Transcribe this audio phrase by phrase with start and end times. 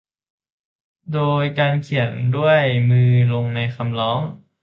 [1.13, 2.59] โดยการเขียนด้วย
[2.89, 4.19] มือลงในคำร้อง